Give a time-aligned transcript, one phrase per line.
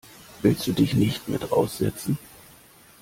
[0.41, 2.17] Willst du dich nicht mit raus setzen?